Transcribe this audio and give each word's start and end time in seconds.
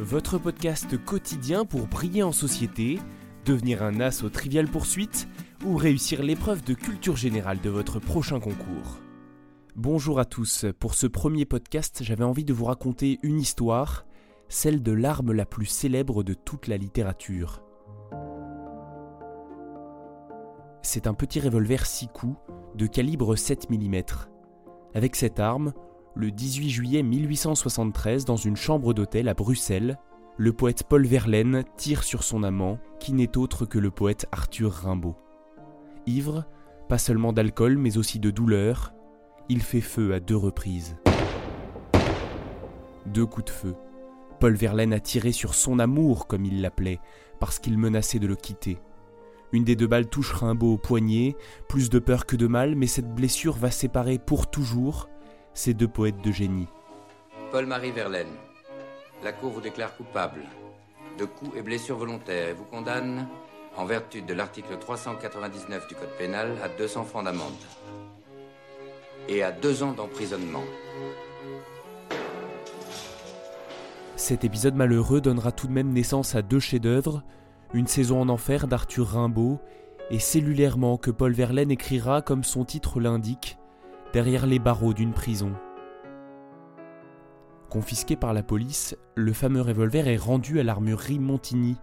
Votre 0.00 0.38
podcast 0.38 0.96
quotidien 1.04 1.64
pour 1.64 1.86
briller 1.86 2.24
en 2.24 2.32
société, 2.32 2.98
devenir 3.44 3.84
un 3.84 4.00
as 4.00 4.24
aux 4.24 4.28
triviales 4.28 4.66
poursuites 4.66 5.28
ou 5.64 5.76
réussir 5.76 6.20
l'épreuve 6.20 6.64
de 6.64 6.74
culture 6.74 7.16
générale 7.16 7.60
de 7.60 7.70
votre 7.70 8.00
prochain 8.00 8.40
concours. 8.40 8.98
Bonjour 9.76 10.18
à 10.18 10.24
tous, 10.24 10.66
pour 10.80 10.94
ce 10.94 11.06
premier 11.06 11.44
podcast 11.44 12.00
j'avais 12.02 12.24
envie 12.24 12.44
de 12.44 12.52
vous 12.52 12.64
raconter 12.64 13.20
une 13.22 13.38
histoire, 13.38 14.04
celle 14.48 14.82
de 14.82 14.92
l'arme 14.92 15.30
la 15.30 15.46
plus 15.46 15.66
célèbre 15.66 16.24
de 16.24 16.34
toute 16.34 16.66
la 16.66 16.76
littérature. 16.76 17.62
C'est 20.82 21.06
un 21.06 21.14
petit 21.14 21.38
revolver 21.38 21.86
6 21.86 22.08
coups 22.08 22.36
de 22.74 22.86
calibre 22.88 23.36
7 23.36 23.70
mm. 23.70 24.02
Avec 24.92 25.14
cette 25.14 25.38
arme, 25.38 25.72
le 26.16 26.30
18 26.30 26.70
juillet 26.70 27.02
1873, 27.02 28.24
dans 28.24 28.36
une 28.36 28.56
chambre 28.56 28.94
d'hôtel 28.94 29.28
à 29.28 29.34
Bruxelles, 29.34 29.98
le 30.36 30.52
poète 30.52 30.84
Paul 30.84 31.04
Verlaine 31.06 31.64
tire 31.76 32.04
sur 32.04 32.22
son 32.22 32.44
amant, 32.44 32.78
qui 33.00 33.12
n'est 33.12 33.36
autre 33.36 33.66
que 33.66 33.78
le 33.78 33.90
poète 33.90 34.26
Arthur 34.30 34.72
Rimbaud. 34.72 35.16
Ivre, 36.06 36.44
pas 36.88 36.98
seulement 36.98 37.32
d'alcool 37.32 37.78
mais 37.78 37.98
aussi 37.98 38.20
de 38.20 38.30
douleur, 38.30 38.94
il 39.48 39.60
fait 39.60 39.80
feu 39.80 40.14
à 40.14 40.20
deux 40.20 40.36
reprises. 40.36 40.96
Deux 43.06 43.26
coups 43.26 43.46
de 43.46 43.50
feu. 43.50 43.74
Paul 44.38 44.54
Verlaine 44.54 44.92
a 44.92 45.00
tiré 45.00 45.32
sur 45.32 45.54
son 45.54 45.78
amour, 45.80 46.26
comme 46.28 46.44
il 46.44 46.62
l'appelait, 46.62 47.00
parce 47.40 47.58
qu'il 47.58 47.76
menaçait 47.76 48.18
de 48.20 48.26
le 48.26 48.36
quitter. 48.36 48.78
Une 49.52 49.64
des 49.64 49.76
deux 49.76 49.86
balles 49.86 50.08
touche 50.08 50.32
Rimbaud 50.32 50.74
au 50.74 50.78
poignet, 50.78 51.36
plus 51.68 51.90
de 51.90 51.98
peur 51.98 52.26
que 52.26 52.36
de 52.36 52.46
mal, 52.46 52.76
mais 52.76 52.86
cette 52.86 53.14
blessure 53.14 53.56
va 53.56 53.70
séparer 53.70 54.18
pour 54.18 54.50
toujours 54.50 55.08
ces 55.54 55.72
deux 55.72 55.88
poètes 55.88 56.20
de 56.20 56.32
génie. 56.32 56.68
Paul-Marie 57.52 57.92
Verlaine, 57.92 58.34
la 59.22 59.32
Cour 59.32 59.52
vous 59.52 59.60
déclare 59.60 59.96
coupable 59.96 60.42
de 61.18 61.24
coups 61.24 61.56
et 61.56 61.62
blessures 61.62 61.96
volontaires 61.96 62.48
et 62.48 62.52
vous 62.52 62.64
condamne 62.64 63.28
en 63.76 63.84
vertu 63.84 64.22
de 64.22 64.34
l'article 64.34 64.78
399 64.78 65.88
du 65.88 65.94
Code 65.94 66.16
pénal, 66.18 66.56
à 66.62 66.68
200 66.68 67.04
francs 67.04 67.24
d'amende 67.24 67.52
et 69.28 69.42
à 69.42 69.52
deux 69.52 69.82
ans 69.82 69.92
d'emprisonnement. 69.92 70.62
Cet 74.16 74.44
épisode 74.44 74.74
malheureux 74.74 75.20
donnera 75.20 75.52
tout 75.52 75.66
de 75.66 75.72
même 75.72 75.92
naissance 75.92 76.34
à 76.34 76.42
deux 76.42 76.60
chefs-d'œuvre, 76.60 77.22
Une 77.72 77.88
saison 77.88 78.20
en 78.20 78.28
enfer 78.28 78.68
d'Arthur 78.68 79.08
Rimbaud, 79.08 79.58
et 80.10 80.20
cellulairement 80.20 80.96
que 80.96 81.10
Paul 81.10 81.32
Verlaine 81.32 81.72
écrira, 81.72 82.22
comme 82.22 82.44
son 82.44 82.64
titre 82.64 83.00
l'indique, 83.00 83.58
derrière 84.14 84.46
les 84.46 84.60
barreaux 84.60 84.94
d'une 84.94 85.12
prison. 85.12 85.52
Confisqué 87.68 88.14
par 88.14 88.32
la 88.32 88.44
police, 88.44 88.96
le 89.16 89.32
fameux 89.32 89.60
revolver 89.60 90.06
est 90.06 90.16
rendu 90.16 90.60
à 90.60 90.62
l'armurerie 90.62 91.18
Montigny, 91.18 91.76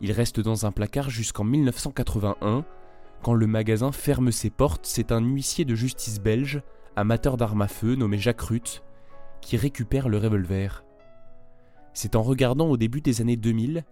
il 0.00 0.12
reste 0.12 0.38
dans 0.38 0.64
un 0.64 0.70
placard 0.70 1.10
jusqu'en 1.10 1.42
1981. 1.42 2.64
Quand 3.20 3.34
le 3.34 3.48
magasin 3.48 3.90
ferme 3.90 4.30
ses 4.30 4.50
portes, 4.50 4.86
c'est 4.86 5.10
un 5.10 5.20
huissier 5.20 5.64
de 5.64 5.74
justice 5.74 6.20
belge, 6.20 6.62
amateur 6.94 7.36
d'armes 7.36 7.62
à 7.62 7.68
feu 7.68 7.96
nommé 7.96 8.16
Jacques 8.16 8.42
Ruth, 8.42 8.84
qui 9.40 9.56
récupère 9.56 10.08
le 10.08 10.18
revolver. 10.18 10.84
C'est 11.94 12.14
en 12.14 12.22
regardant 12.22 12.68
au 12.68 12.76
début 12.76 13.00
des 13.00 13.20
années 13.20 13.36
2000 13.36 13.84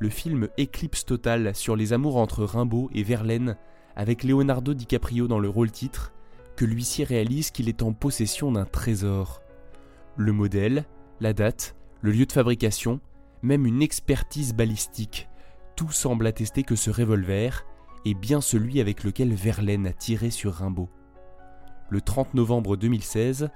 le 0.00 0.08
film 0.10 0.48
Éclipse 0.58 1.06
totale 1.06 1.54
sur 1.54 1.76
les 1.76 1.94
amours 1.94 2.18
entre 2.18 2.44
Rimbaud 2.44 2.90
et 2.92 3.02
Verlaine, 3.02 3.56
avec 3.96 4.22
Leonardo 4.22 4.74
DiCaprio 4.74 5.28
dans 5.28 5.38
le 5.38 5.48
rôle 5.48 5.70
titre, 5.70 6.12
que 6.62 6.66
l'huissier 6.68 7.04
réalise 7.04 7.50
qu'il 7.50 7.68
est 7.68 7.82
en 7.82 7.92
possession 7.92 8.52
d'un 8.52 8.64
trésor. 8.64 9.42
Le 10.16 10.30
modèle, 10.30 10.84
la 11.18 11.32
date, 11.32 11.74
le 12.02 12.12
lieu 12.12 12.24
de 12.24 12.30
fabrication, 12.30 13.00
même 13.42 13.66
une 13.66 13.82
expertise 13.82 14.54
balistique 14.54 15.28
tout 15.74 15.90
semble 15.90 16.24
attester 16.24 16.62
que 16.62 16.76
ce 16.76 16.88
revolver 16.88 17.66
est 18.06 18.14
bien 18.14 18.40
celui 18.40 18.80
avec 18.80 19.02
lequel 19.02 19.34
Verlaine 19.34 19.88
a 19.88 19.92
tiré 19.92 20.30
sur 20.30 20.52
Rimbaud. 20.52 20.88
Le 21.90 22.00
30 22.00 22.34
novembre 22.34 22.76
2016, 22.76 23.50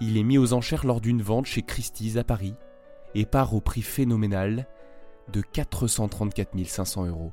il 0.00 0.16
est 0.16 0.24
mis 0.24 0.36
aux 0.36 0.52
enchères 0.52 0.84
lors 0.84 1.00
d'une 1.00 1.22
vente 1.22 1.46
chez 1.46 1.62
Christie's 1.62 2.16
à 2.16 2.24
Paris 2.24 2.56
et 3.14 3.24
part 3.24 3.54
au 3.54 3.60
prix 3.60 3.82
phénoménal 3.82 4.66
de 5.32 5.42
434 5.42 6.66
500 6.66 7.06
euros. 7.06 7.32